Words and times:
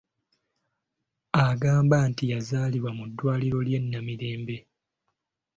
Agamba 1.47 1.97
nti 2.09 2.23
yazaalibwa 2.31 2.91
mu 2.97 3.03
ddwaliro 3.09 3.59
ly'e 3.67 3.79
Namirembe. 3.81 4.57